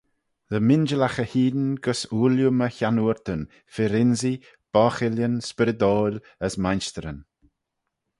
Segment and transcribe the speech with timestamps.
[0.49, 3.41] Dy m'injillaghey hene gys ooilley my chiannoortyn,
[3.73, 4.43] fir-ynsee,
[4.73, 7.19] bochillyn spyrrydoil as mainshtyryn.